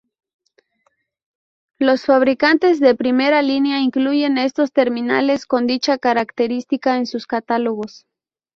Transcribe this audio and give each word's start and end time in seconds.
Los 1.77 2.05
fabricantes 2.05 2.79
de 2.79 2.95
primera 2.95 3.43
línea 3.43 3.81
incluyen 3.81 4.39
estos 4.39 4.71
terminales 4.71 5.45
con 5.45 5.67
dicha 5.67 5.99
característica 5.99 6.97
en 6.97 7.05
sus 7.05 7.27
catálogos. 7.27 8.07